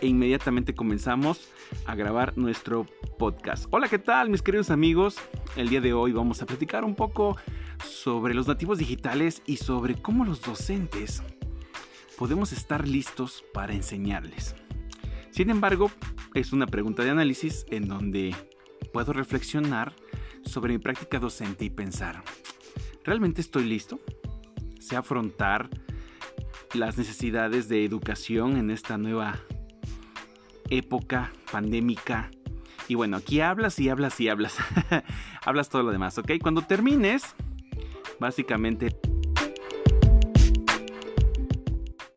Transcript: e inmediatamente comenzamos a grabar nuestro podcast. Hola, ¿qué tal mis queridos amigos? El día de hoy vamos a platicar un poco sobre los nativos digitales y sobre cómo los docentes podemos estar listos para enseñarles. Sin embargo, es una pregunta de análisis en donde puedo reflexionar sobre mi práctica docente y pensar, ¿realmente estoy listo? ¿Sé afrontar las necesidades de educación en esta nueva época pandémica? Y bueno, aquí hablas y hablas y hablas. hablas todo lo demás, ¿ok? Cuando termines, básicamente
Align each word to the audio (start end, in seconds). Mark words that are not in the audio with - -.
e 0.00 0.06
inmediatamente 0.06 0.74
comenzamos 0.74 1.48
a 1.86 1.94
grabar 1.94 2.36
nuestro 2.36 2.86
podcast. 3.18 3.66
Hola, 3.70 3.88
¿qué 3.88 3.98
tal 3.98 4.30
mis 4.30 4.42
queridos 4.42 4.70
amigos? 4.70 5.16
El 5.56 5.68
día 5.68 5.80
de 5.80 5.92
hoy 5.92 6.12
vamos 6.12 6.42
a 6.42 6.46
platicar 6.46 6.84
un 6.84 6.94
poco 6.94 7.36
sobre 7.84 8.34
los 8.34 8.48
nativos 8.48 8.78
digitales 8.78 9.42
y 9.46 9.58
sobre 9.58 9.94
cómo 9.94 10.24
los 10.24 10.40
docentes 10.40 11.22
podemos 12.18 12.52
estar 12.52 12.88
listos 12.88 13.44
para 13.52 13.74
enseñarles. 13.74 14.54
Sin 15.30 15.50
embargo, 15.50 15.90
es 16.34 16.52
una 16.52 16.66
pregunta 16.66 17.02
de 17.02 17.10
análisis 17.10 17.66
en 17.70 17.88
donde 17.88 18.34
puedo 18.92 19.12
reflexionar 19.12 19.94
sobre 20.44 20.72
mi 20.72 20.78
práctica 20.78 21.18
docente 21.18 21.64
y 21.64 21.70
pensar, 21.70 22.22
¿realmente 23.04 23.40
estoy 23.40 23.64
listo? 23.64 24.00
¿Sé 24.78 24.96
afrontar 24.96 25.68
las 26.74 26.96
necesidades 26.96 27.68
de 27.68 27.84
educación 27.84 28.56
en 28.56 28.70
esta 28.70 28.96
nueva 28.96 29.40
época 30.70 31.32
pandémica? 31.50 32.30
Y 32.88 32.94
bueno, 32.94 33.18
aquí 33.18 33.40
hablas 33.40 33.78
y 33.78 33.88
hablas 33.88 34.20
y 34.20 34.28
hablas. 34.28 34.56
hablas 35.44 35.68
todo 35.68 35.82
lo 35.82 35.92
demás, 35.92 36.18
¿ok? 36.18 36.32
Cuando 36.40 36.62
termines, 36.62 37.34
básicamente 38.18 38.96